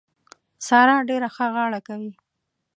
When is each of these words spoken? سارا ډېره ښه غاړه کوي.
سارا 0.67 0.95
ډېره 1.09 1.27
ښه 1.35 1.45
غاړه 1.55 1.79
کوي. 1.87 2.11